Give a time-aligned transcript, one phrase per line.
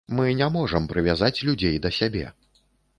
[0.19, 2.25] Мы не можам прывязаць людзей да сябе.